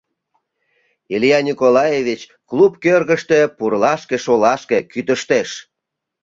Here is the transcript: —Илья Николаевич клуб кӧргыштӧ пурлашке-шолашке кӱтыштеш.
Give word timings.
—Илья 1.15 1.39
Николаевич 1.49 2.21
клуб 2.49 2.73
кӧргыштӧ 2.83 3.39
пурлашке-шолашке 3.57 4.77
кӱтыштеш. 4.91 5.49